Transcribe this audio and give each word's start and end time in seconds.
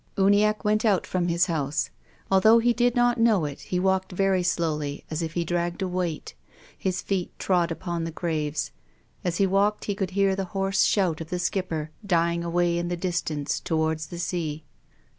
Uniacke 0.17 0.63
went 0.63 0.83
out 0.83 1.05
from 1.05 1.27
his 1.27 1.45
house. 1.45 1.91
Although 2.31 2.57
he 2.57 2.73
did 2.73 2.95
not 2.95 3.19
know 3.19 3.45
it 3.45 3.59
he 3.61 3.79
walked 3.79 4.11
very 4.11 4.41
slowly 4.41 5.03
as 5.11 5.21
if 5.21 5.33
he 5.33 5.45
dragged 5.45 5.83
a 5.83 5.87
weight. 5.87 6.33
His 6.75 7.03
feet 7.03 7.31
trod 7.37 7.69
upon 7.69 8.03
the 8.03 8.09
graves. 8.09 8.71
As 9.23 9.37
he 9.37 9.45
walked 9.45 9.85
he 9.85 9.93
could 9.93 10.09
hear 10.17 10.35
the 10.35 10.45
hoarse 10.57 10.81
shout 10.85 11.21
of 11.21 11.29
the 11.29 11.37
skipper 11.37 11.91
dying 12.03 12.43
away 12.43 12.79
in 12.79 12.87
the 12.87 12.97
distance 12.97 13.59
towards 13.59 14.07
the 14.07 14.17
sea. 14.17 14.63